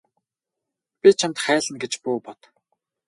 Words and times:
Би 1.01 1.09
чамд 1.23 1.37
хайлна 1.43 1.77
гэж 1.85 1.93
бүү 2.07 2.17
бод. 2.31 2.39